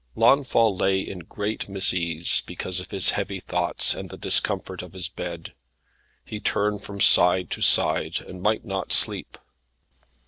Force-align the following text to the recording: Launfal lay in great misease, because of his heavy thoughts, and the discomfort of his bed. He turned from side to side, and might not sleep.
Launfal 0.15 0.75
lay 0.75 0.99
in 0.99 1.19
great 1.19 1.69
misease, 1.69 2.41
because 2.47 2.79
of 2.79 2.89
his 2.89 3.11
heavy 3.11 3.39
thoughts, 3.39 3.93
and 3.93 4.09
the 4.09 4.17
discomfort 4.17 4.81
of 4.81 4.93
his 4.93 5.07
bed. 5.07 5.53
He 6.25 6.39
turned 6.39 6.81
from 6.81 6.99
side 6.99 7.51
to 7.51 7.61
side, 7.61 8.19
and 8.19 8.41
might 8.41 8.65
not 8.65 8.91
sleep. 8.91 9.37